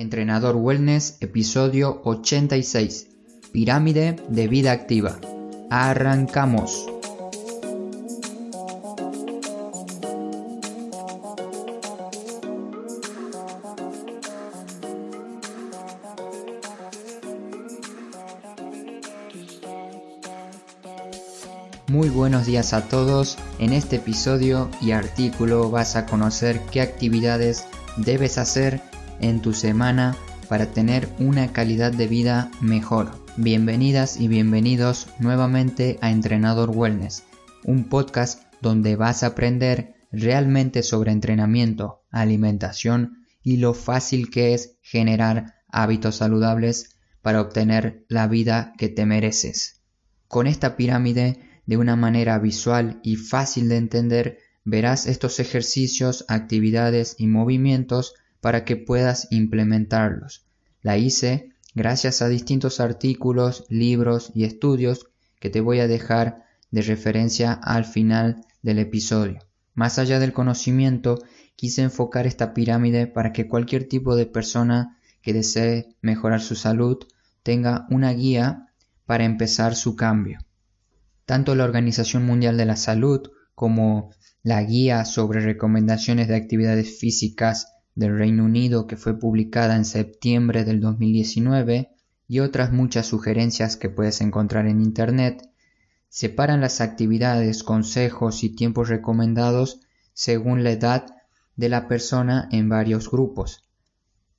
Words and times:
Entrenador 0.00 0.56
Wellness, 0.56 1.18
episodio 1.20 2.00
86. 2.04 3.08
Pirámide 3.52 4.16
de 4.30 4.48
vida 4.48 4.72
activa. 4.72 5.20
Arrancamos. 5.68 6.86
Muy 21.88 22.08
buenos 22.08 22.46
días 22.46 22.72
a 22.72 22.88
todos. 22.88 23.36
En 23.58 23.74
este 23.74 23.96
episodio 23.96 24.70
y 24.80 24.92
artículo 24.92 25.70
vas 25.70 25.94
a 25.96 26.06
conocer 26.06 26.58
qué 26.70 26.80
actividades 26.80 27.66
debes 27.98 28.38
hacer 28.38 28.80
en 29.20 29.40
tu 29.40 29.52
semana 29.52 30.16
para 30.48 30.66
tener 30.72 31.08
una 31.18 31.52
calidad 31.52 31.92
de 31.92 32.08
vida 32.08 32.50
mejor. 32.60 33.12
Bienvenidas 33.36 34.20
y 34.20 34.28
bienvenidos 34.28 35.08
nuevamente 35.18 35.98
a 36.00 36.10
Entrenador 36.10 36.70
Wellness, 36.70 37.24
un 37.64 37.84
podcast 37.88 38.42
donde 38.60 38.96
vas 38.96 39.22
a 39.22 39.28
aprender 39.28 39.94
realmente 40.10 40.82
sobre 40.82 41.12
entrenamiento, 41.12 42.02
alimentación 42.10 43.24
y 43.42 43.58
lo 43.58 43.74
fácil 43.74 44.30
que 44.30 44.54
es 44.54 44.76
generar 44.82 45.54
hábitos 45.68 46.16
saludables 46.16 46.96
para 47.22 47.40
obtener 47.40 48.04
la 48.08 48.26
vida 48.26 48.72
que 48.76 48.88
te 48.88 49.06
mereces. 49.06 49.82
Con 50.26 50.46
esta 50.46 50.76
pirámide, 50.76 51.40
de 51.66 51.76
una 51.76 51.96
manera 51.96 52.38
visual 52.38 53.00
y 53.02 53.16
fácil 53.16 53.68
de 53.68 53.76
entender, 53.76 54.38
verás 54.64 55.06
estos 55.06 55.38
ejercicios, 55.40 56.24
actividades 56.28 57.14
y 57.18 57.26
movimientos 57.26 58.14
para 58.40 58.64
que 58.64 58.76
puedas 58.76 59.28
implementarlos. 59.30 60.46
La 60.82 60.96
hice 60.96 61.50
gracias 61.74 62.22
a 62.22 62.28
distintos 62.28 62.80
artículos, 62.80 63.64
libros 63.68 64.32
y 64.34 64.44
estudios 64.44 65.06
que 65.38 65.50
te 65.50 65.60
voy 65.60 65.80
a 65.80 65.88
dejar 65.88 66.44
de 66.70 66.82
referencia 66.82 67.52
al 67.52 67.84
final 67.84 68.44
del 68.62 68.78
episodio. 68.78 69.38
Más 69.74 69.98
allá 69.98 70.18
del 70.18 70.32
conocimiento, 70.32 71.18
quise 71.56 71.82
enfocar 71.82 72.26
esta 72.26 72.54
pirámide 72.54 73.06
para 73.06 73.32
que 73.32 73.48
cualquier 73.48 73.88
tipo 73.88 74.16
de 74.16 74.26
persona 74.26 74.98
que 75.22 75.32
desee 75.32 75.94
mejorar 76.00 76.40
su 76.40 76.54
salud 76.54 76.98
tenga 77.42 77.86
una 77.90 78.12
guía 78.12 78.68
para 79.06 79.24
empezar 79.24 79.74
su 79.74 79.96
cambio. 79.96 80.38
Tanto 81.26 81.54
la 81.54 81.64
Organización 81.64 82.24
Mundial 82.24 82.56
de 82.56 82.64
la 82.64 82.76
Salud 82.76 83.30
como 83.54 84.10
la 84.42 84.62
guía 84.62 85.04
sobre 85.04 85.40
recomendaciones 85.40 86.28
de 86.28 86.36
actividades 86.36 86.98
físicas 86.98 87.79
del 88.00 88.16
Reino 88.16 88.44
Unido 88.44 88.86
que 88.86 88.96
fue 88.96 89.18
publicada 89.18 89.76
en 89.76 89.84
septiembre 89.84 90.64
del 90.64 90.80
2019 90.80 91.90
y 92.26 92.40
otras 92.40 92.72
muchas 92.72 93.06
sugerencias 93.06 93.76
que 93.76 93.90
puedes 93.90 94.22
encontrar 94.22 94.66
en 94.66 94.80
Internet, 94.80 95.48
separan 96.08 96.62
las 96.62 96.80
actividades, 96.80 97.62
consejos 97.62 98.42
y 98.42 98.48
tiempos 98.56 98.88
recomendados 98.88 99.80
según 100.14 100.64
la 100.64 100.70
edad 100.70 101.14
de 101.56 101.68
la 101.68 101.88
persona 101.88 102.48
en 102.50 102.70
varios 102.70 103.10
grupos. 103.10 103.68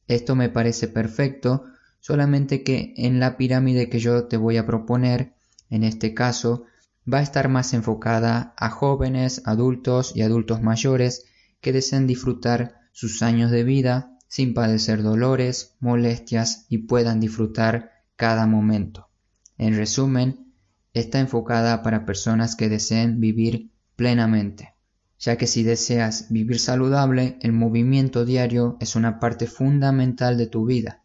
Esto 0.07 0.35
me 0.35 0.49
parece 0.49 0.87
perfecto, 0.87 1.65
solamente 1.99 2.63
que 2.63 2.95
en 2.97 3.19
la 3.19 3.37
pirámide 3.37 3.89
que 3.89 3.99
yo 3.99 4.25
te 4.25 4.37
voy 4.37 4.57
a 4.57 4.65
proponer, 4.65 5.35
en 5.69 5.83
este 5.83 6.15
caso, 6.15 6.63
va 7.11 7.19
a 7.19 7.23
estar 7.23 7.47
más 7.47 7.75
enfocada 7.75 8.55
a 8.57 8.71
jóvenes, 8.71 9.43
adultos 9.45 10.15
y 10.15 10.23
adultos 10.23 10.63
mayores 10.63 11.25
que 11.61 11.71
deseen 11.71 12.07
disfrutar 12.07 12.80
sus 12.91 13.21
años 13.21 13.51
de 13.51 13.63
vida 13.63 14.17
sin 14.27 14.53
padecer 14.53 15.03
dolores, 15.03 15.75
molestias 15.79 16.65
y 16.69 16.79
puedan 16.79 17.19
disfrutar 17.19 17.91
cada 18.15 18.47
momento. 18.47 19.09
En 19.57 19.75
resumen, 19.75 20.53
está 20.93 21.19
enfocada 21.19 21.83
para 21.83 22.05
personas 22.05 22.55
que 22.55 22.69
deseen 22.69 23.19
vivir 23.19 23.71
plenamente, 23.95 24.73
ya 25.19 25.37
que 25.37 25.47
si 25.47 25.63
deseas 25.63 26.27
vivir 26.29 26.59
saludable, 26.59 27.37
el 27.41 27.51
movimiento 27.51 28.25
diario 28.25 28.77
es 28.79 28.95
una 28.95 29.19
parte 29.19 29.47
fundamental 29.47 30.37
de 30.37 30.47
tu 30.47 30.65
vida. 30.65 31.03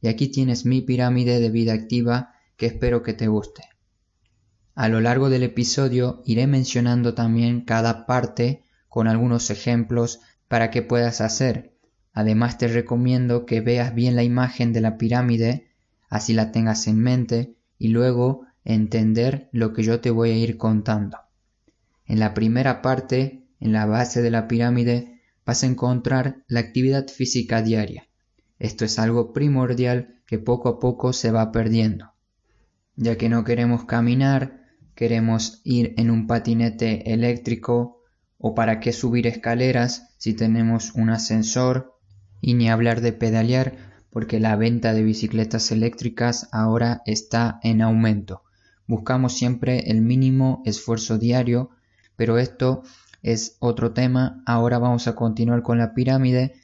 Y 0.00 0.08
aquí 0.08 0.28
tienes 0.28 0.64
mi 0.64 0.80
pirámide 0.80 1.40
de 1.40 1.50
vida 1.50 1.72
activa 1.72 2.34
que 2.56 2.66
espero 2.66 3.02
que 3.02 3.14
te 3.14 3.26
guste. 3.26 3.64
A 4.74 4.88
lo 4.88 5.00
largo 5.00 5.28
del 5.30 5.42
episodio 5.42 6.22
iré 6.24 6.46
mencionando 6.46 7.14
también 7.14 7.62
cada 7.62 8.06
parte 8.06 8.62
con 8.88 9.08
algunos 9.08 9.50
ejemplos 9.50 10.20
para 10.48 10.70
que 10.70 10.82
puedas 10.82 11.20
hacer. 11.20 11.74
Además 12.12 12.58
te 12.58 12.68
recomiendo 12.68 13.46
que 13.46 13.60
veas 13.60 13.94
bien 13.94 14.16
la 14.16 14.24
imagen 14.24 14.72
de 14.72 14.80
la 14.80 14.98
pirámide, 14.98 15.68
así 16.08 16.32
la 16.32 16.50
tengas 16.50 16.86
en 16.86 16.98
mente 16.98 17.54
y 17.78 17.88
luego 17.88 18.46
entender 18.64 19.48
lo 19.52 19.72
que 19.72 19.82
yo 19.82 20.00
te 20.00 20.10
voy 20.10 20.30
a 20.30 20.36
ir 20.36 20.56
contando. 20.56 21.18
En 22.06 22.18
la 22.18 22.34
primera 22.34 22.82
parte, 22.82 23.46
en 23.60 23.72
la 23.72 23.86
base 23.86 24.22
de 24.22 24.30
la 24.30 24.48
pirámide, 24.48 25.20
vas 25.44 25.62
a 25.62 25.66
encontrar 25.66 26.44
la 26.48 26.60
actividad 26.60 27.06
física 27.08 27.62
diaria. 27.62 28.08
Esto 28.58 28.84
es 28.84 28.98
algo 28.98 29.32
primordial 29.32 30.20
que 30.26 30.38
poco 30.38 30.68
a 30.68 30.78
poco 30.78 31.12
se 31.12 31.30
va 31.30 31.52
perdiendo, 31.52 32.12
ya 32.96 33.16
que 33.16 33.28
no 33.28 33.44
queremos 33.44 33.84
caminar, 33.84 34.64
queremos 34.94 35.60
ir 35.64 35.94
en 35.96 36.10
un 36.10 36.26
patinete 36.26 37.12
eléctrico 37.12 37.97
o 38.38 38.54
para 38.54 38.80
qué 38.80 38.92
subir 38.92 39.26
escaleras 39.26 40.14
si 40.16 40.34
tenemos 40.34 40.94
un 40.94 41.10
ascensor 41.10 41.98
y 42.40 42.54
ni 42.54 42.70
hablar 42.70 43.00
de 43.00 43.12
pedalear 43.12 43.76
porque 44.10 44.40
la 44.40 44.56
venta 44.56 44.94
de 44.94 45.02
bicicletas 45.02 45.70
eléctricas 45.70 46.48
ahora 46.52 47.02
está 47.04 47.60
en 47.62 47.82
aumento. 47.82 48.42
Buscamos 48.86 49.36
siempre 49.36 49.90
el 49.90 50.00
mínimo 50.00 50.62
esfuerzo 50.64 51.18
diario, 51.18 51.70
pero 52.16 52.38
esto 52.38 52.82
es 53.22 53.56
otro 53.58 53.92
tema. 53.92 54.42
Ahora 54.46 54.78
vamos 54.78 55.08
a 55.08 55.14
continuar 55.14 55.62
con 55.62 55.78
la 55.78 55.92
pirámide, 55.92 56.54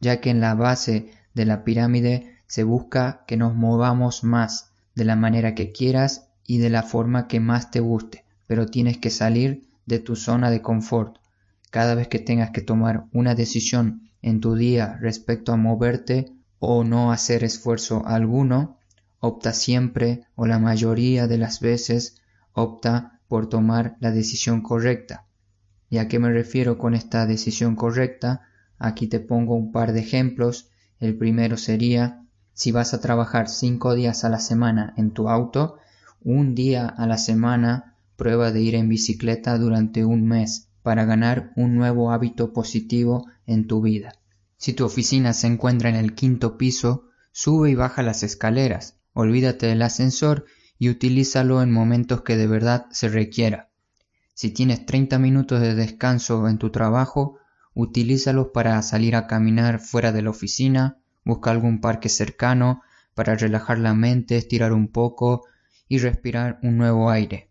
ya 0.00 0.20
que 0.20 0.30
en 0.30 0.40
la 0.40 0.54
base 0.54 1.10
de 1.34 1.46
la 1.46 1.64
pirámide 1.64 2.36
se 2.46 2.64
busca 2.64 3.24
que 3.26 3.36
nos 3.36 3.54
movamos 3.54 4.22
más 4.22 4.72
de 4.94 5.04
la 5.04 5.16
manera 5.16 5.54
que 5.54 5.72
quieras 5.72 6.28
y 6.46 6.58
de 6.58 6.68
la 6.68 6.82
forma 6.82 7.28
que 7.28 7.40
más 7.40 7.70
te 7.70 7.80
guste, 7.80 8.24
pero 8.46 8.66
tienes 8.66 8.98
que 8.98 9.10
salir 9.10 9.71
de 9.86 9.98
tu 9.98 10.16
zona 10.16 10.50
de 10.50 10.62
confort. 10.62 11.18
Cada 11.70 11.94
vez 11.94 12.08
que 12.08 12.18
tengas 12.18 12.50
que 12.50 12.60
tomar 12.60 13.06
una 13.12 13.34
decisión 13.34 14.10
en 14.20 14.40
tu 14.40 14.54
día 14.54 14.98
respecto 15.00 15.52
a 15.52 15.56
moverte 15.56 16.32
o 16.58 16.84
no 16.84 17.12
hacer 17.12 17.44
esfuerzo 17.44 18.06
alguno, 18.06 18.78
opta 19.20 19.52
siempre 19.52 20.26
o 20.34 20.46
la 20.46 20.58
mayoría 20.58 21.26
de 21.26 21.38
las 21.38 21.60
veces 21.60 22.16
opta 22.52 23.20
por 23.28 23.48
tomar 23.48 23.96
la 24.00 24.10
decisión 24.10 24.62
correcta. 24.62 25.24
¿Y 25.88 25.98
a 25.98 26.08
qué 26.08 26.18
me 26.18 26.30
refiero 26.30 26.78
con 26.78 26.94
esta 26.94 27.26
decisión 27.26 27.76
correcta? 27.76 28.42
Aquí 28.78 29.06
te 29.06 29.20
pongo 29.20 29.54
un 29.54 29.72
par 29.72 29.92
de 29.92 30.00
ejemplos. 30.00 30.70
El 30.98 31.16
primero 31.16 31.56
sería 31.56 32.22
si 32.54 32.72
vas 32.72 32.94
a 32.94 33.00
trabajar 33.00 33.48
cinco 33.48 33.94
días 33.94 34.24
a 34.24 34.28
la 34.28 34.38
semana 34.38 34.92
en 34.96 35.12
tu 35.12 35.28
auto, 35.28 35.78
un 36.22 36.54
día 36.54 36.86
a 36.86 37.06
la 37.06 37.18
semana 37.18 37.91
Prueba 38.22 38.52
de 38.52 38.60
ir 38.60 38.76
en 38.76 38.88
bicicleta 38.88 39.58
durante 39.58 40.04
un 40.04 40.24
mes 40.24 40.68
para 40.84 41.04
ganar 41.04 41.50
un 41.56 41.74
nuevo 41.74 42.12
hábito 42.12 42.52
positivo 42.52 43.26
en 43.46 43.66
tu 43.66 43.82
vida. 43.82 44.12
Si 44.58 44.74
tu 44.74 44.84
oficina 44.84 45.32
se 45.32 45.48
encuentra 45.48 45.88
en 45.88 45.96
el 45.96 46.14
quinto 46.14 46.56
piso, 46.56 47.08
sube 47.32 47.72
y 47.72 47.74
baja 47.74 48.04
las 48.04 48.22
escaleras, 48.22 48.96
olvídate 49.12 49.66
del 49.66 49.82
ascensor 49.82 50.44
y 50.78 50.88
utilízalo 50.88 51.62
en 51.62 51.72
momentos 51.72 52.22
que 52.22 52.36
de 52.36 52.46
verdad 52.46 52.86
se 52.92 53.08
requiera. 53.08 53.70
Si 54.34 54.52
tienes 54.52 54.86
30 54.86 55.18
minutos 55.18 55.60
de 55.60 55.74
descanso 55.74 56.46
en 56.46 56.58
tu 56.58 56.70
trabajo, 56.70 57.38
utilízalos 57.74 58.50
para 58.54 58.80
salir 58.82 59.16
a 59.16 59.26
caminar 59.26 59.80
fuera 59.80 60.12
de 60.12 60.22
la 60.22 60.30
oficina, 60.30 60.96
busca 61.24 61.50
algún 61.50 61.80
parque 61.80 62.08
cercano 62.08 62.82
para 63.14 63.34
relajar 63.34 63.80
la 63.80 63.94
mente, 63.94 64.36
estirar 64.36 64.72
un 64.72 64.86
poco 64.86 65.42
y 65.88 65.98
respirar 65.98 66.60
un 66.62 66.76
nuevo 66.76 67.10
aire. 67.10 67.48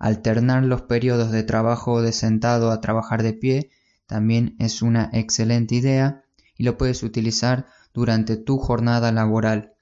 Alternar 0.00 0.64
los 0.64 0.80
periodos 0.80 1.30
de 1.30 1.42
trabajo 1.42 2.00
de 2.00 2.12
sentado 2.12 2.70
a 2.70 2.80
trabajar 2.80 3.22
de 3.22 3.34
pie 3.34 3.70
también 4.06 4.56
es 4.58 4.80
una 4.80 5.10
excelente 5.12 5.74
idea 5.74 6.24
y 6.56 6.64
lo 6.64 6.78
puedes 6.78 7.02
utilizar 7.02 7.66
durante 7.92 8.38
tu 8.38 8.56
jornada 8.56 9.12
laboral. 9.12 9.74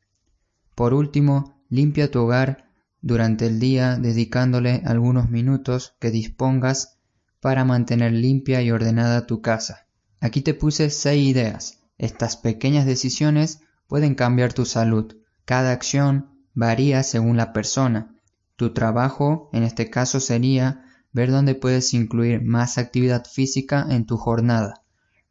Por 0.74 0.92
último, 0.92 1.62
limpia 1.68 2.10
tu 2.10 2.18
hogar 2.18 2.68
durante 3.00 3.46
el 3.46 3.60
día 3.60 3.96
dedicándole 3.96 4.82
algunos 4.84 5.30
minutos 5.30 5.94
que 6.00 6.10
dispongas 6.10 6.98
para 7.38 7.64
mantener 7.64 8.12
limpia 8.12 8.60
y 8.60 8.72
ordenada 8.72 9.24
tu 9.24 9.40
casa. 9.40 9.86
Aquí 10.18 10.40
te 10.40 10.52
puse 10.52 10.90
seis 10.90 11.28
ideas. 11.28 11.78
Estas 11.96 12.36
pequeñas 12.36 12.86
decisiones 12.86 13.60
pueden 13.86 14.16
cambiar 14.16 14.52
tu 14.52 14.64
salud. 14.64 15.16
Cada 15.44 15.70
acción 15.70 16.42
varía 16.54 17.04
según 17.04 17.36
la 17.36 17.52
persona 17.52 18.17
tu 18.58 18.74
trabajo, 18.74 19.50
en 19.52 19.62
este 19.62 19.88
caso, 19.88 20.18
sería 20.18 20.84
ver 21.12 21.30
dónde 21.30 21.54
puedes 21.54 21.94
incluir 21.94 22.42
más 22.42 22.76
actividad 22.76 23.24
física 23.24 23.86
en 23.88 24.04
tu 24.04 24.16
jornada. 24.16 24.82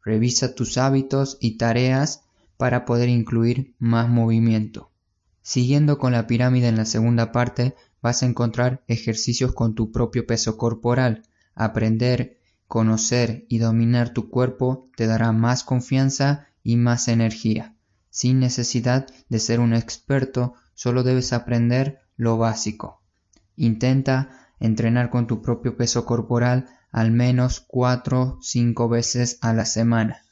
Revisa 0.02 0.54
tus 0.54 0.78
hábitos 0.78 1.36
y 1.38 1.58
tareas 1.58 2.22
para 2.56 2.86
poder 2.86 3.10
incluir 3.10 3.74
más 3.78 4.08
movimiento. 4.08 4.90
Siguiendo 5.42 5.98
con 5.98 6.12
la 6.12 6.26
pirámide 6.26 6.68
en 6.68 6.76
la 6.76 6.86
segunda 6.86 7.30
parte, 7.30 7.76
vas 8.00 8.22
a 8.22 8.26
encontrar 8.26 8.82
ejercicios 8.86 9.52
con 9.52 9.74
tu 9.74 9.92
propio 9.92 10.26
peso 10.26 10.56
corporal. 10.56 11.24
Aprender, 11.54 12.38
conocer 12.66 13.44
y 13.50 13.58
dominar 13.58 14.14
tu 14.14 14.30
cuerpo 14.30 14.88
te 14.96 15.06
dará 15.06 15.32
más 15.32 15.64
confianza 15.64 16.46
y 16.62 16.76
más 16.76 17.08
energía. 17.08 17.76
Sin 18.08 18.40
necesidad 18.40 19.06
de 19.28 19.38
ser 19.38 19.60
un 19.60 19.74
experto, 19.74 20.54
solo 20.72 21.02
debes 21.02 21.34
aprender 21.34 22.00
lo 22.16 22.38
básico. 22.38 22.97
Intenta 23.60 24.30
entrenar 24.60 25.10
con 25.10 25.26
tu 25.26 25.42
propio 25.42 25.76
peso 25.76 26.06
corporal 26.06 26.66
al 26.92 27.10
menos 27.10 27.66
4-5 27.68 28.88
veces 28.88 29.38
a 29.40 29.52
la 29.52 29.64
semana, 29.64 30.22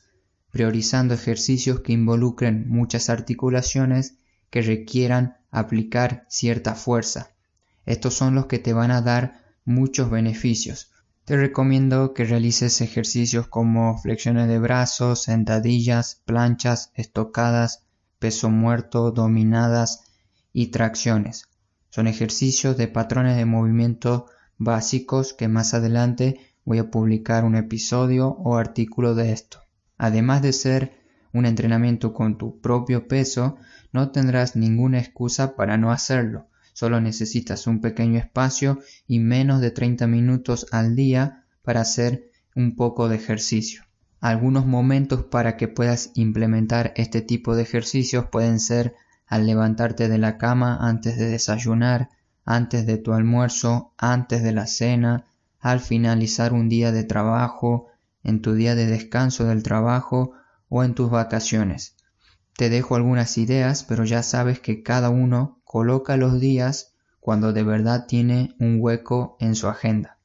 priorizando 0.52 1.12
ejercicios 1.14 1.81
que 1.81 1.93
involucren 1.93 2.69
muchas 2.69 3.11
articulaciones 3.11 4.14
que 4.49 4.62
requieran 4.62 5.38
aplicar 5.50 6.25
cierta 6.28 6.76
fuerza. 6.76 7.32
Estos 7.84 8.14
son 8.14 8.37
los 8.37 8.46
que 8.46 8.61
te 8.61 8.73
van 8.73 8.93
a 8.93 9.02
dar 9.02 9.43
muchos 9.64 10.08
beneficios. 10.08 10.93
Te 11.25 11.37
recomiendo 11.37 12.14
que 12.14 12.25
realices 12.25 12.81
ejercicios 12.81 13.49
como 13.49 13.99
flexiones 13.99 14.46
de 14.46 14.61
brazos, 14.61 15.25
sentadillas, 15.25 16.22
planchas, 16.25 16.93
estocadas, 16.94 17.82
peso 18.20 18.50
muerto, 18.50 19.11
dominadas 19.11 20.05
y 20.52 20.69
tracciones. 20.69 21.49
Son 21.96 22.08
ejercicios 22.08 22.76
de 22.76 22.88
patrones 22.88 23.38
de 23.38 23.46
movimiento 23.46 24.26
básicos 24.58 25.32
que 25.32 25.48
más 25.48 25.72
adelante 25.72 26.38
voy 26.66 26.76
a 26.76 26.90
publicar 26.90 27.46
un 27.46 27.56
episodio 27.56 28.28
o 28.28 28.58
artículo 28.58 29.14
de 29.14 29.32
esto. 29.32 29.60
Además 29.96 30.43
de 30.43 30.52
ser 30.52 30.93
un 31.32 31.46
entrenamiento 31.46 32.12
con 32.12 32.37
tu 32.37 32.60
propio 32.60 33.08
peso, 33.08 33.56
no 33.93 34.10
tendrás 34.10 34.56
ninguna 34.56 34.98
excusa 34.98 35.56
para 35.56 35.78
no 35.78 35.90
hacerlo. 35.90 36.48
Solo 36.75 37.00
necesitas 37.00 37.66
un 37.66 37.81
pequeño 37.81 38.19
espacio 38.19 38.78
y 39.08 39.19
menos 39.19 39.62
de 39.62 39.70
30 39.70 40.06
minutos 40.06 40.66
al 40.72 40.96
día 40.96 41.46
para 41.62 41.81
hacer 41.81 42.31
un 42.54 42.76
poco 42.76 43.08
de 43.08 43.16
ejercicio. 43.16 43.84
Algunos 44.20 44.66
momentos 44.66 45.25
para 45.25 45.56
que 45.56 45.66
puedas 45.66 46.10
implementar 46.14 46.93
este 46.96 47.22
tipo 47.22 47.56
de 47.56 47.62
ejercicios 47.62 48.26
pueden 48.26 48.60
ser 48.60 48.94
al 49.26 49.46
levantarte 49.46 50.08
de 50.08 50.19
la 50.19 50.38
cama 50.38 50.78
antes 50.81 51.19
de 51.19 51.28
desayunar, 51.28 52.08
antes 52.44 52.87
de 52.87 52.99
tu 52.99 53.12
almuerzo, 53.12 53.93
antes 53.99 54.43
de 54.43 54.52
la 54.52 54.67
cena, 54.67 55.25
al 55.61 55.81
finalizar 55.81 56.52
un 56.52 56.69
día 56.69 56.93
de 56.93 57.05
trabajo, 57.05 57.88
en 58.23 58.43
tu 58.43 58.55
día 58.55 58.75
de 58.75 58.87
descanso 58.87 59.44
del 59.44 59.62
trabajo 59.62 60.32
o 60.69 60.84
en 60.84 60.94
tus 60.94 61.11
vacaciones. 61.11 61.96
Te 62.56 62.70
dejo 62.70 62.96
algunas 62.96 63.37
ideas, 63.38 63.84
pero 63.84 64.05
ya 64.05 64.23
sabes 64.23 64.61
que 64.61 64.82
cada 64.82 65.11
uno 65.11 65.61
coloca 65.64 66.17
los 66.17 66.40
días 66.40 66.94
cuando 67.20 67.52
de 67.52 67.62
verdad 67.62 68.06
tiene 68.06 68.55
un 68.58 68.79
hueco 68.81 69.37
en 69.40 69.55
su 69.55 69.69
agenda. 69.69 70.19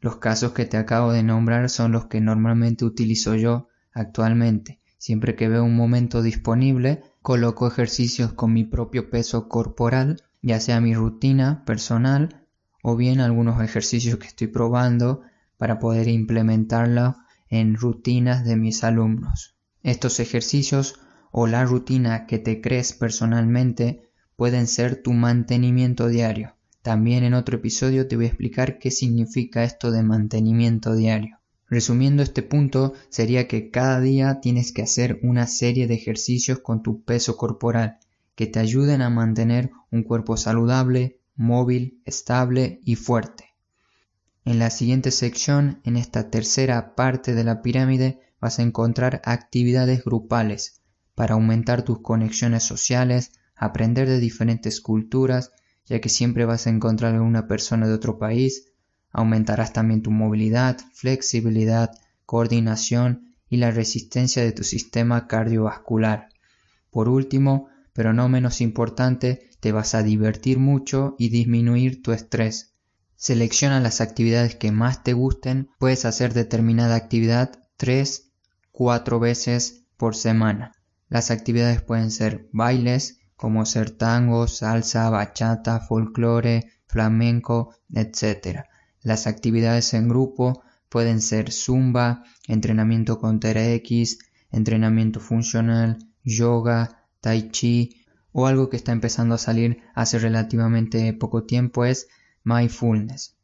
Los 0.00 0.16
casos 0.16 0.52
que 0.52 0.64
te 0.64 0.78
acabo 0.78 1.12
de 1.12 1.22
nombrar 1.22 1.68
son 1.68 1.92
los 1.92 2.06
que 2.06 2.20
normalmente 2.20 2.84
utilizo 2.84 3.34
yo 3.34 3.68
actualmente. 3.92 4.80
Siempre 4.96 5.36
que 5.36 5.48
veo 5.48 5.62
un 5.62 5.76
momento 5.76 6.22
disponible, 6.22 7.02
coloco 7.22 7.66
ejercicios 7.66 8.32
con 8.32 8.52
mi 8.52 8.64
propio 8.64 9.10
peso 9.10 9.48
corporal, 9.48 10.22
ya 10.42 10.60
sea 10.60 10.80
mi 10.80 10.94
rutina 10.94 11.64
personal 11.64 12.46
o 12.82 12.96
bien 12.96 13.20
algunos 13.20 13.62
ejercicios 13.62 14.18
que 14.18 14.26
estoy 14.26 14.46
probando 14.46 15.22
para 15.58 15.78
poder 15.78 16.08
implementarlo 16.08 17.16
en 17.48 17.76
rutinas 17.76 18.44
de 18.44 18.56
mis 18.56 18.84
alumnos. 18.84 19.54
Estos 19.82 20.20
ejercicios 20.20 21.00
o 21.30 21.46
la 21.46 21.64
rutina 21.64 22.26
que 22.26 22.38
te 22.38 22.60
crees 22.60 22.92
personalmente 22.92 24.10
pueden 24.36 24.66
ser 24.66 25.02
tu 25.02 25.12
mantenimiento 25.12 26.08
diario. 26.08 26.56
También 26.82 27.24
en 27.24 27.34
otro 27.34 27.56
episodio 27.56 28.08
te 28.08 28.16
voy 28.16 28.24
a 28.24 28.28
explicar 28.28 28.78
qué 28.78 28.90
significa 28.90 29.64
esto 29.64 29.90
de 29.90 30.02
mantenimiento 30.02 30.94
diario. 30.94 31.39
Resumiendo 31.70 32.24
este 32.24 32.42
punto, 32.42 32.94
sería 33.10 33.46
que 33.46 33.70
cada 33.70 34.00
día 34.00 34.40
tienes 34.40 34.72
que 34.72 34.82
hacer 34.82 35.20
una 35.22 35.46
serie 35.46 35.86
de 35.86 35.94
ejercicios 35.94 36.58
con 36.58 36.82
tu 36.82 37.04
peso 37.04 37.36
corporal 37.36 37.98
que 38.34 38.48
te 38.48 38.58
ayuden 38.58 39.02
a 39.02 39.10
mantener 39.10 39.70
un 39.92 40.02
cuerpo 40.02 40.36
saludable, 40.36 41.20
móvil, 41.36 42.00
estable 42.04 42.80
y 42.84 42.96
fuerte. 42.96 43.50
En 44.44 44.58
la 44.58 44.70
siguiente 44.70 45.12
sección, 45.12 45.80
en 45.84 45.96
esta 45.96 46.28
tercera 46.28 46.96
parte 46.96 47.34
de 47.34 47.44
la 47.44 47.62
pirámide, 47.62 48.18
vas 48.40 48.58
a 48.58 48.62
encontrar 48.62 49.22
actividades 49.24 50.02
grupales 50.04 50.80
para 51.14 51.34
aumentar 51.34 51.82
tus 51.82 52.00
conexiones 52.00 52.64
sociales, 52.64 53.30
aprender 53.54 54.08
de 54.08 54.18
diferentes 54.18 54.80
culturas, 54.80 55.52
ya 55.84 56.00
que 56.00 56.08
siempre 56.08 56.46
vas 56.46 56.66
a 56.66 56.70
encontrar 56.70 57.14
a 57.14 57.22
una 57.22 57.46
persona 57.46 57.86
de 57.86 57.94
otro 57.94 58.18
país, 58.18 58.69
aumentarás 59.12 59.72
también 59.72 60.02
tu 60.02 60.10
movilidad, 60.10 60.78
flexibilidad, 60.92 61.90
coordinación 62.26 63.34
y 63.48 63.56
la 63.56 63.70
resistencia 63.70 64.42
de 64.42 64.52
tu 64.52 64.64
sistema 64.64 65.26
cardiovascular. 65.26 66.28
Por 66.90 67.08
último, 67.08 67.68
pero 67.92 68.12
no 68.12 68.28
menos 68.28 68.60
importante, 68.60 69.50
te 69.60 69.72
vas 69.72 69.94
a 69.94 70.02
divertir 70.02 70.58
mucho 70.58 71.16
y 71.18 71.28
disminuir 71.28 72.02
tu 72.02 72.12
estrés. 72.12 72.74
Selecciona 73.16 73.80
las 73.80 74.00
actividades 74.00 74.56
que 74.56 74.72
más 74.72 75.02
te 75.02 75.12
gusten, 75.12 75.68
puedes 75.78 76.04
hacer 76.04 76.32
determinada 76.32 76.94
actividad 76.94 77.58
3, 77.76 78.30
4 78.70 79.20
veces 79.20 79.84
por 79.96 80.16
semana. 80.16 80.72
Las 81.08 81.30
actividades 81.30 81.82
pueden 81.82 82.10
ser 82.10 82.48
bailes, 82.52 83.18
como 83.36 83.66
ser 83.66 83.90
tango, 83.90 84.46
salsa, 84.48 85.10
bachata, 85.10 85.80
folclore, 85.80 86.70
flamenco, 86.86 87.74
etc. 87.92 88.64
Las 89.02 89.26
actividades 89.26 89.94
en 89.94 90.08
grupo 90.08 90.62
pueden 90.88 91.20
ser 91.20 91.52
zumba, 91.52 92.24
entrenamiento 92.46 93.18
con 93.18 93.40
TRX, 93.40 94.18
entrenamiento 94.50 95.20
funcional, 95.20 95.98
yoga, 96.24 97.06
tai 97.20 97.50
chi 97.50 98.04
o 98.32 98.46
algo 98.46 98.68
que 98.68 98.76
está 98.76 98.92
empezando 98.92 99.34
a 99.34 99.38
salir 99.38 99.82
hace 99.94 100.18
relativamente 100.18 101.12
poco 101.14 101.44
tiempo 101.44 101.84
es 101.84 102.08
mindfulness. 102.44 103.36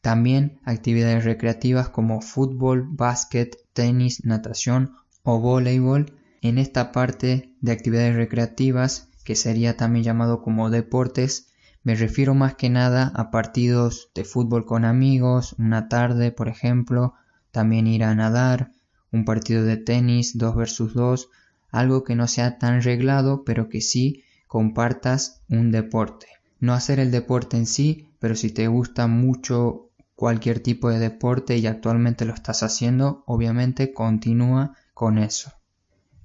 También 0.00 0.60
actividades 0.64 1.24
recreativas 1.24 1.88
como 1.88 2.20
fútbol, 2.20 2.86
básquet, 2.88 3.56
tenis, 3.72 4.24
natación 4.24 4.94
o 5.22 5.40
voleibol 5.40 6.12
en 6.42 6.58
esta 6.58 6.92
parte 6.92 7.54
de 7.60 7.72
actividades 7.72 8.14
recreativas, 8.14 9.08
que 9.24 9.34
sería 9.34 9.76
también 9.76 10.04
llamado 10.04 10.42
como 10.42 10.70
deportes, 10.70 11.48
me 11.86 11.94
refiero 11.94 12.34
más 12.34 12.56
que 12.56 12.68
nada 12.68 13.12
a 13.14 13.30
partidos 13.30 14.10
de 14.12 14.24
fútbol 14.24 14.66
con 14.66 14.84
amigos, 14.84 15.54
una 15.56 15.88
tarde, 15.88 16.32
por 16.32 16.48
ejemplo, 16.48 17.14
también 17.52 17.86
ir 17.86 18.02
a 18.02 18.12
nadar, 18.12 18.72
un 19.12 19.24
partido 19.24 19.62
de 19.62 19.76
tenis 19.76 20.36
2 20.36 20.56
versus 20.56 20.94
2, 20.94 21.28
algo 21.70 22.02
que 22.02 22.16
no 22.16 22.26
sea 22.26 22.58
tan 22.58 22.82
reglado, 22.82 23.44
pero 23.44 23.68
que 23.68 23.80
sí 23.80 24.24
compartas 24.48 25.42
un 25.48 25.70
deporte. 25.70 26.26
No 26.58 26.74
hacer 26.74 26.98
el 26.98 27.12
deporte 27.12 27.56
en 27.56 27.66
sí, 27.66 28.08
pero 28.18 28.34
si 28.34 28.50
te 28.50 28.66
gusta 28.66 29.06
mucho 29.06 29.90
cualquier 30.16 30.58
tipo 30.58 30.90
de 30.90 30.98
deporte 30.98 31.56
y 31.56 31.68
actualmente 31.68 32.24
lo 32.24 32.34
estás 32.34 32.64
haciendo, 32.64 33.22
obviamente 33.26 33.92
continúa 33.92 34.74
con 34.92 35.18
eso. 35.18 35.52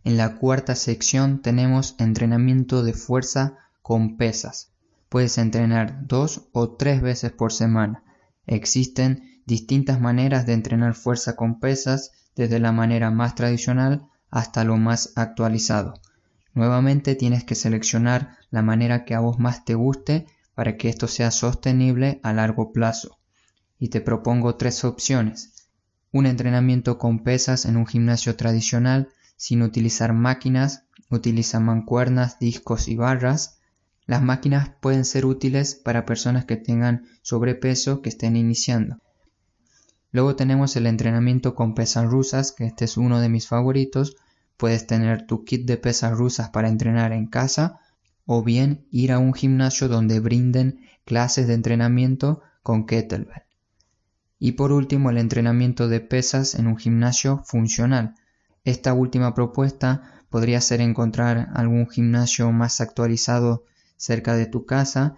En 0.06 0.18
la 0.18 0.38
cuarta 0.38 0.74
sección 0.74 1.44
tenemos 1.44 1.94
entrenamiento 2.00 2.82
de 2.84 2.94
fuerza 2.94 3.60
con 3.84 4.18
pesas. 4.18 4.71
Puedes 5.12 5.38
entrenar 5.38 6.08
dos 6.08 6.48
o 6.54 6.72
tres 6.78 7.02
veces 7.02 7.34
por 7.34 7.52
semana. 7.52 8.02
Existen 8.48 9.42
distintas 9.46 10.00
maneras 10.00 10.46
de 10.46 10.54
entrenar 10.54 10.96
fuerza 10.96 11.36
con 11.36 11.60
pesas, 11.60 12.12
desde 12.38 12.60
la 12.60 12.72
manera 12.72 13.12
más 13.12 13.36
tradicional 13.36 14.08
hasta 14.30 14.64
lo 14.64 14.78
más 14.78 15.12
actualizado. 15.18 15.96
Nuevamente 16.54 17.16
tienes 17.16 17.44
que 17.44 17.56
seleccionar 17.56 18.38
la 18.52 18.62
manera 18.62 19.04
que 19.04 19.14
a 19.14 19.20
vos 19.20 19.38
más 19.38 19.66
te 19.66 19.76
guste 19.76 20.28
para 20.56 20.78
que 20.78 20.88
esto 20.88 21.10
sea 21.10 21.32
sostenible 21.32 22.22
a 22.24 22.32
largo 22.32 22.72
plazo. 22.72 23.18
Y 23.80 23.90
te 23.90 24.00
propongo 24.00 24.56
tres 24.56 24.86
opciones. 24.86 25.68
Un 26.14 26.26
entrenamiento 26.26 26.98
con 26.98 27.20
pesas 27.20 27.66
en 27.66 27.76
un 27.76 27.86
gimnasio 27.86 28.38
tradicional 28.38 29.10
sin 29.36 29.62
utilizar 29.62 30.14
máquinas, 30.14 30.86
utiliza 31.10 31.60
mancuernas, 31.60 32.40
discos 32.40 32.88
y 32.88 32.96
barras. 32.96 33.60
Las 34.12 34.22
máquinas 34.22 34.72
pueden 34.82 35.06
ser 35.06 35.26
útiles 35.26 35.74
para 35.74 36.06
personas 36.06 36.44
que 36.44 36.58
tengan 36.58 37.06
sobrepeso 37.22 38.02
que 38.02 38.10
estén 38.10 38.36
iniciando. 38.36 38.98
Luego 40.12 40.36
tenemos 40.36 40.76
el 40.76 40.86
entrenamiento 40.86 41.56
con 41.56 41.76
pesas 41.76 42.12
rusas, 42.12 42.52
que 42.52 42.66
este 42.66 42.84
es 42.84 42.98
uno 42.98 43.22
de 43.22 43.30
mis 43.30 43.48
favoritos. 43.48 44.18
Puedes 44.58 44.86
tener 44.86 45.26
tu 45.26 45.46
kit 45.46 45.66
de 45.66 45.78
pesas 45.78 46.12
rusas 46.12 46.50
para 46.50 46.68
entrenar 46.68 47.14
en 47.14 47.28
casa 47.28 47.80
o 48.26 48.44
bien 48.44 48.86
ir 48.92 49.14
a 49.14 49.18
un 49.18 49.34
gimnasio 49.34 49.88
donde 49.88 50.20
brinden 50.20 50.82
clases 51.06 51.48
de 51.48 51.54
entrenamiento 51.54 52.42
con 52.64 52.86
kettlebell. 52.86 53.44
Y 54.40 54.52
por 54.52 54.74
último, 54.74 55.10
el 55.10 55.20
entrenamiento 55.20 55.88
de 55.88 56.02
pesas 56.02 56.56
en 56.56 56.68
un 56.68 56.76
gimnasio 56.76 57.44
funcional. 57.46 58.16
Esta 58.66 58.92
última 58.92 59.34
propuesta 59.34 60.04
podría 60.30 60.60
ser 60.60 60.82
encontrar 60.82 61.48
algún 61.54 61.88
gimnasio 61.90 62.52
más 62.52 62.82
actualizado 62.82 63.64
cerca 64.02 64.36
de 64.36 64.48
tu 64.48 64.66
casa 64.66 65.18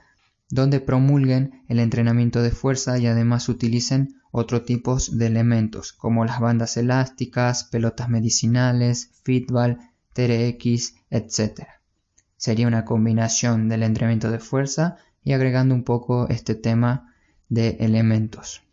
donde 0.49 0.81
promulguen 0.81 1.63
el 1.69 1.79
entrenamiento 1.79 2.41
de 2.41 2.51
fuerza 2.51 2.99
y 2.99 3.07
además 3.07 3.47
utilicen 3.49 4.21
otros 4.31 4.65
tipos 4.65 5.17
de 5.17 5.27
elementos 5.27 5.93
como 5.93 6.25
las 6.25 6.39
bandas 6.39 6.75
elásticas, 6.75 7.63
pelotas 7.63 8.09
medicinales, 8.09 9.09
fitball, 9.23 9.79
TRX, 10.13 10.95
etc. 11.09 11.67
Sería 12.35 12.67
una 12.67 12.83
combinación 12.83 13.69
del 13.69 13.83
entrenamiento 13.83 14.29
de 14.29 14.39
fuerza 14.39 14.97
y 15.23 15.31
agregando 15.31 15.73
un 15.73 15.83
poco 15.83 16.27
este 16.27 16.55
tema 16.55 17.15
de 17.47 17.77
elementos. 17.79 18.63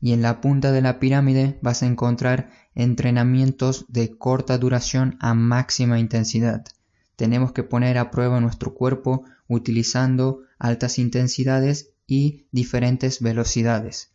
Y 0.00 0.14
en 0.14 0.22
la 0.22 0.40
punta 0.40 0.72
de 0.72 0.80
la 0.80 0.98
pirámide 0.98 1.58
vas 1.62 1.82
a 1.82 1.86
encontrar 1.86 2.50
entrenamientos 2.74 3.84
de 3.88 4.16
corta 4.16 4.58
duración 4.58 5.16
a 5.20 5.34
máxima 5.34 5.98
intensidad. 5.98 6.64
Tenemos 7.16 7.52
que 7.52 7.62
poner 7.62 7.98
a 7.98 8.10
prueba 8.10 8.40
nuestro 8.40 8.74
cuerpo 8.74 9.24
utilizando 9.48 10.40
altas 10.58 10.98
intensidades 10.98 11.90
y 12.06 12.46
diferentes 12.50 13.20
velocidades. 13.20 14.12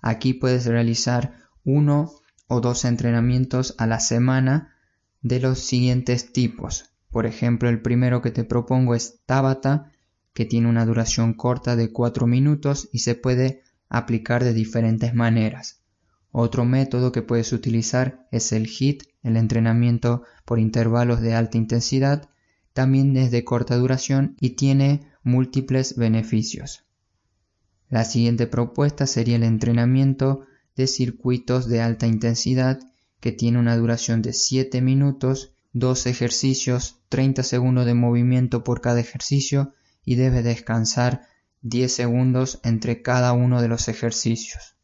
Aquí 0.00 0.34
puedes 0.34 0.66
realizar 0.66 1.34
uno 1.64 2.12
o 2.48 2.60
dos 2.60 2.84
entrenamientos 2.84 3.74
a 3.78 3.86
la 3.86 4.00
semana 4.00 4.74
de 5.22 5.40
los 5.40 5.58
siguientes 5.58 6.32
tipos. 6.32 6.90
Por 7.10 7.26
ejemplo, 7.26 7.68
el 7.68 7.82
primero 7.82 8.22
que 8.22 8.30
te 8.30 8.44
propongo 8.44 8.94
es 8.94 9.20
Tabata, 9.26 9.90
que 10.32 10.44
tiene 10.44 10.68
una 10.68 10.86
duración 10.86 11.34
corta 11.34 11.74
de 11.74 11.90
4 11.90 12.26
minutos 12.26 12.88
y 12.92 13.00
se 13.00 13.14
puede 13.14 13.62
aplicar 13.88 14.44
de 14.44 14.52
diferentes 14.52 15.14
maneras. 15.14 15.80
Otro 16.30 16.64
método 16.64 17.12
que 17.12 17.22
puedes 17.22 17.52
utilizar 17.52 18.26
es 18.30 18.52
el 18.52 18.66
HIT, 18.66 19.04
el 19.22 19.36
entrenamiento 19.36 20.22
por 20.44 20.58
intervalos 20.58 21.22
de 21.22 21.34
alta 21.34 21.56
intensidad, 21.56 22.28
también 22.76 23.16
es 23.16 23.30
de 23.30 23.42
corta 23.42 23.74
duración 23.76 24.36
y 24.38 24.50
tiene 24.50 25.10
múltiples 25.22 25.96
beneficios. 25.96 26.84
La 27.88 28.04
siguiente 28.04 28.46
propuesta 28.46 29.06
sería 29.06 29.36
el 29.36 29.44
entrenamiento 29.44 30.44
de 30.76 30.86
circuitos 30.86 31.68
de 31.68 31.80
alta 31.80 32.06
intensidad 32.06 32.78
que 33.20 33.32
tiene 33.32 33.58
una 33.58 33.78
duración 33.78 34.20
de 34.20 34.34
7 34.34 34.82
minutos, 34.82 35.54
2 35.72 36.04
ejercicios, 36.04 37.00
30 37.08 37.44
segundos 37.44 37.86
de 37.86 37.94
movimiento 37.94 38.62
por 38.62 38.82
cada 38.82 39.00
ejercicio 39.00 39.72
y 40.04 40.16
debe 40.16 40.42
descansar 40.42 41.22
10 41.62 41.90
segundos 41.90 42.60
entre 42.62 43.00
cada 43.00 43.32
uno 43.32 43.62
de 43.62 43.68
los 43.68 43.88
ejercicios. 43.88 44.76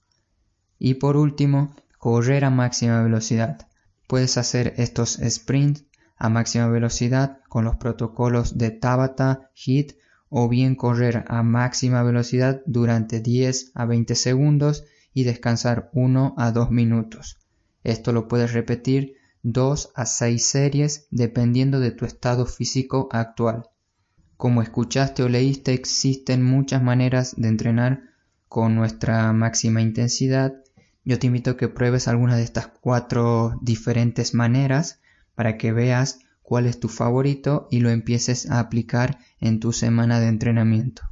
Y 0.79 0.95
por 0.95 1.19
último, 1.19 1.77
correr 1.99 2.47
a 2.47 2.51
máxima 2.51 3.03
velocidad. 3.03 3.69
Puedes 4.09 4.39
hacer 4.39 4.73
estos 4.79 5.21
sprints 5.23 5.85
a 6.17 6.29
máxima 6.29 6.69
velocidad 6.69 7.39
con 7.49 7.65
los 7.65 7.77
protocolos 7.77 8.59
de 8.59 8.71
Tabata, 8.71 9.51
HIT 9.55 9.93
o 10.29 10.49
bien 10.49 10.77
correr 10.77 11.25
a 11.29 11.43
máxima 11.43 12.03
velocidad 12.03 12.63
durante 12.65 13.21
10 13.21 13.73
a 13.75 13.85
20 13.85 14.15
segundos 14.15 14.85
y 15.13 15.25
descansar 15.25 15.91
1 15.93 16.35
a 16.39 16.53
2 16.53 16.71
minutos. 16.71 17.39
Esto 17.85 18.13
lo 18.13 18.29
puedes 18.29 18.53
repetir 18.53 19.17
2 19.43 19.91
a 19.95 20.07
6 20.07 20.45
series 20.45 21.07
dependiendo 21.11 21.81
de 21.81 21.91
tu 21.91 22.07
estado 22.07 22.47
físico 22.47 23.09
actual. 23.13 23.65
Como 24.37 24.63
escuchaste 24.63 25.23
o 25.23 25.29
leíste, 25.29 25.75
existen 25.75 26.43
muchas 26.43 26.83
maneras 26.83 27.35
de 27.37 27.49
entrenar 27.49 28.03
con 28.49 28.75
nuestra 28.75 29.33
máxima 29.33 29.83
intensidad. 29.83 30.55
Yo 31.05 31.19
te 31.19 31.27
invito 31.27 31.51
a 31.51 31.57
que 31.57 31.69
pruebes 31.69 32.09
algunas 32.09 32.37
de 32.37 32.45
estas 32.45 32.69
cuatro 32.69 33.59
diferentes 33.61 34.33
maneras 34.33 35.02
para 35.35 35.59
que 35.59 35.73
veas 35.73 36.21
cuál 36.43 36.67
es 36.67 36.81
tu 36.81 36.89
favorito 36.89 37.69
y 37.71 37.81
lo 37.81 37.91
empieces 37.91 38.51
a 38.51 38.59
aplicar 38.59 39.19
en 39.41 39.61
tu 39.61 39.73
semana 39.73 40.21
de 40.21 40.29
entrenamiento. 40.29 41.03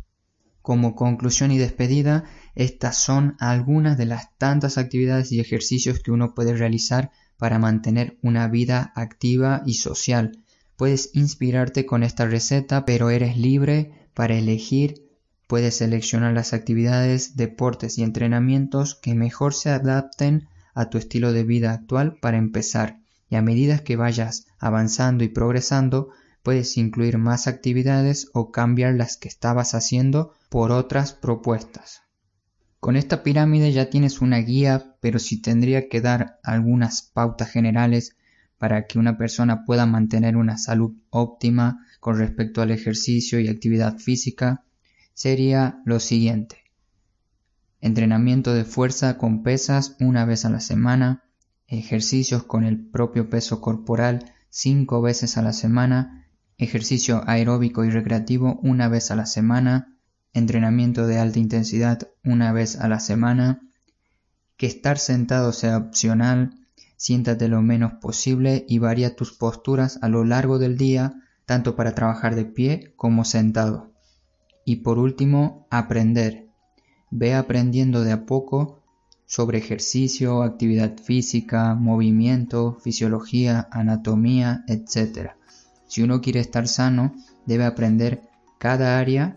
Como 0.63 0.95
conclusión 0.95 1.51
y 1.51 1.59
despedida, 1.59 2.25
estas 2.55 2.99
son 2.99 3.37
algunas 3.39 3.97
de 3.97 4.05
las 4.05 4.37
tantas 4.37 4.77
actividades 4.77 5.33
y 5.33 5.41
ejercicios 5.41 6.01
que 6.01 6.11
uno 6.11 6.35
puede 6.35 6.55
realizar 6.55 7.11
para 7.39 7.59
mantener 7.59 8.19
una 8.23 8.49
vida 8.49 8.93
activa 8.95 9.63
y 9.65 9.75
social. 9.75 10.33
Puedes 10.77 11.11
inspirarte 11.15 11.87
con 11.87 12.03
esta 12.03 12.27
receta, 12.27 12.85
pero 12.85 13.09
eres 13.09 13.39
libre 13.39 14.09
para 14.13 14.37
elegir. 14.37 15.07
Puedes 15.47 15.77
seleccionar 15.77 16.35
las 16.35 16.53
actividades, 16.53 17.37
deportes 17.37 17.97
y 17.97 18.03
entrenamientos 18.03 18.95
que 18.95 19.15
mejor 19.15 19.55
se 19.55 19.71
adapten 19.71 20.49
a 20.75 20.91
tu 20.91 20.99
estilo 20.99 21.33
de 21.33 21.45
vida 21.45 21.73
actual 21.73 22.19
para 22.21 22.37
empezar 22.37 23.00
y 23.31 23.37
a 23.37 23.43
medida 23.43 23.79
que 23.79 23.97
vayas 23.97 24.47
avanzando 24.59 25.25
y 25.25 25.29
progresando, 25.29 26.11
puedes 26.43 26.77
incluir 26.77 27.17
más 27.17 27.47
actividades 27.47 28.29
o 28.35 28.51
cambiar 28.51 28.95
las 28.95 29.17
que 29.17 29.29
estabas 29.29 29.75
haciendo 29.75 30.35
por 30.51 30.73
otras 30.73 31.13
propuestas. 31.13 32.03
Con 32.81 32.97
esta 32.97 33.23
pirámide 33.23 33.73
ya 33.73 33.89
tienes 33.89 34.21
una 34.21 34.39
guía, 34.39 34.97
pero 35.01 35.19
si 35.19 35.41
tendría 35.41 35.89
que 35.89 36.01
dar 36.01 36.41
algunas 36.43 37.03
pautas 37.03 37.51
generales 37.51 38.17
para 38.59 38.87
que 38.87 38.99
una 38.99 39.17
persona 39.17 39.65
pueda 39.65 39.87
mantener 39.87 40.37
una 40.37 40.59
salud 40.59 40.93
óptima 41.11 41.87
con 42.01 42.19
respecto 42.19 42.63
al 42.63 42.71
ejercicio 42.71 43.39
y 43.39 43.49
actividad 43.49 43.99
física, 43.99 44.65
sería 45.15 45.81
lo 45.85 46.01
siguiente. 46.01 46.57
Entrenamiento 47.81 48.55
de 48.55 48.65
fuerza 48.65 49.19
con 49.19 49.43
pesas 49.43 49.97
una 50.01 50.25
vez 50.25 50.45
a 50.45 50.51
la 50.51 50.61
semana, 50.61 51.25
ejercicios 51.79 52.43
con 52.43 52.65
el 52.65 52.79
propio 52.79 53.31
peso 53.31 53.61
corporal 53.61 54.33
cinco 54.51 55.01
veces 55.01 55.39
a 55.39 55.43
la 55.43 55.53
semana, 55.53 56.27
ejercicio 56.59 57.23
aeróbico 57.27 57.85
y 57.85 57.91
recreativo 57.91 58.59
una 58.63 58.89
vez 58.89 59.11
a 59.11 59.17
la 59.17 59.27
semana, 59.27 59.97
entrenamiento 60.33 61.07
de 61.07 61.19
alta 61.19 61.39
intensidad 61.39 62.09
una 62.25 62.53
vez 62.53 62.77
a 62.79 62.89
la 62.89 62.99
semana, 62.99 63.61
que 64.57 64.67
estar 64.67 64.99
sentado 64.99 65.53
sea 65.53 65.79
opcional, 65.79 66.55
siéntate 66.97 67.49
lo 67.49 67.63
menos 67.63 67.95
posible 67.95 68.67
y 68.69 68.79
varía 68.79 69.17
tus 69.17 69.33
posturas 69.33 69.99
a 70.03 70.09
lo 70.09 70.25
largo 70.25 70.59
del 70.59 70.77
día, 70.77 71.15
tanto 71.47 71.77
para 71.77 71.95
trabajar 71.95 72.35
de 72.35 72.45
pie 72.45 72.93
como 72.97 73.25
sentado. 73.25 73.93
Y 74.65 74.77
por 74.77 74.99
último, 74.99 75.67
aprender. 75.71 76.49
Ve 77.11 77.35
aprendiendo 77.35 78.03
de 78.03 78.13
a 78.13 78.27
poco 78.27 78.80
sobre 79.31 79.59
ejercicio, 79.59 80.43
actividad 80.43 80.99
física, 80.99 81.77
movimiento, 81.77 82.79
fisiología, 82.83 83.69
anatomía, 83.71 84.65
etc. 84.67 85.31
Si 85.87 86.03
uno 86.03 86.21
quiere 86.21 86.41
estar 86.41 86.67
sano, 86.67 87.15
debe 87.47 87.65
aprender 87.65 88.23
cada 88.59 88.99
área 88.99 89.37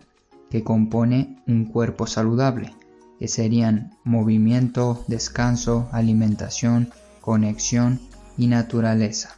que 0.50 0.64
compone 0.64 1.40
un 1.46 1.66
cuerpo 1.66 2.08
saludable, 2.08 2.74
que 3.20 3.28
serían 3.28 3.96
movimiento, 4.02 5.04
descanso, 5.06 5.88
alimentación, 5.92 6.90
conexión 7.20 8.00
y 8.36 8.48
naturaleza. 8.48 9.36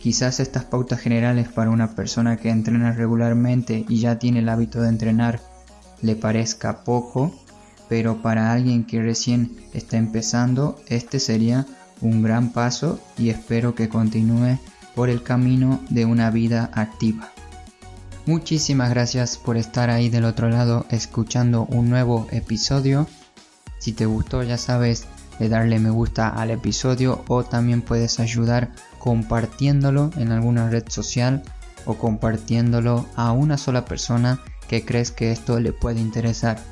Quizás 0.00 0.40
estas 0.40 0.64
pautas 0.64 0.98
generales 0.98 1.46
para 1.46 1.70
una 1.70 1.94
persona 1.94 2.38
que 2.38 2.50
entrena 2.50 2.90
regularmente 2.90 3.84
y 3.88 4.00
ya 4.00 4.18
tiene 4.18 4.40
el 4.40 4.48
hábito 4.48 4.82
de 4.82 4.88
entrenar 4.88 5.40
le 6.02 6.16
parezca 6.16 6.82
poco, 6.82 7.32
pero 7.90 8.22
para 8.22 8.52
alguien 8.52 8.84
que 8.84 9.02
recién 9.02 9.50
está 9.74 9.96
empezando, 9.96 10.80
este 10.86 11.18
sería 11.18 11.66
un 12.00 12.22
gran 12.22 12.52
paso 12.52 13.00
y 13.18 13.30
espero 13.30 13.74
que 13.74 13.88
continúe 13.88 14.58
por 14.94 15.10
el 15.10 15.24
camino 15.24 15.80
de 15.90 16.04
una 16.04 16.30
vida 16.30 16.70
activa. 16.72 17.32
Muchísimas 18.26 18.90
gracias 18.90 19.36
por 19.36 19.56
estar 19.56 19.90
ahí 19.90 20.08
del 20.08 20.24
otro 20.24 20.48
lado 20.48 20.86
escuchando 20.90 21.66
un 21.66 21.90
nuevo 21.90 22.28
episodio. 22.30 23.08
Si 23.80 23.92
te 23.92 24.06
gustó 24.06 24.44
ya 24.44 24.56
sabes 24.56 25.06
de 25.40 25.48
darle 25.48 25.80
me 25.80 25.90
gusta 25.90 26.28
al 26.28 26.52
episodio 26.52 27.24
o 27.26 27.42
también 27.42 27.82
puedes 27.82 28.20
ayudar 28.20 28.70
compartiéndolo 29.00 30.12
en 30.16 30.30
alguna 30.30 30.70
red 30.70 30.84
social 30.86 31.42
o 31.86 31.94
compartiéndolo 31.94 33.06
a 33.16 33.32
una 33.32 33.58
sola 33.58 33.84
persona 33.84 34.38
que 34.68 34.84
crees 34.84 35.10
que 35.10 35.32
esto 35.32 35.58
le 35.58 35.72
puede 35.72 35.98
interesar. 36.00 36.62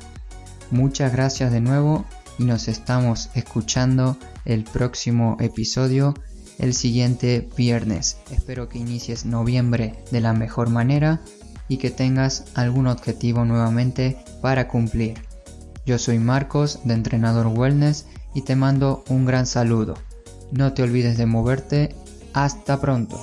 Muchas 0.71 1.11
gracias 1.11 1.51
de 1.51 1.61
nuevo 1.61 2.05
y 2.37 2.43
nos 2.43 2.67
estamos 2.67 3.29
escuchando 3.33 4.17
el 4.45 4.63
próximo 4.63 5.37
episodio 5.39 6.13
el 6.59 6.73
siguiente 6.73 7.49
viernes. 7.57 8.17
Espero 8.31 8.69
que 8.69 8.77
inicies 8.77 9.25
noviembre 9.25 10.03
de 10.11 10.21
la 10.21 10.33
mejor 10.33 10.69
manera 10.69 11.21
y 11.67 11.77
que 11.77 11.89
tengas 11.89 12.45
algún 12.53 12.87
objetivo 12.87 13.45
nuevamente 13.45 14.17
para 14.41 14.67
cumplir. 14.67 15.15
Yo 15.85 15.97
soy 15.97 16.19
Marcos 16.19 16.81
de 16.83 16.93
Entrenador 16.93 17.47
Wellness 17.47 18.05
y 18.35 18.43
te 18.43 18.55
mando 18.55 19.03
un 19.09 19.25
gran 19.25 19.47
saludo. 19.47 19.95
No 20.51 20.73
te 20.73 20.83
olvides 20.83 21.17
de 21.17 21.25
moverte. 21.25 21.95
Hasta 22.33 22.79
pronto. 22.79 23.19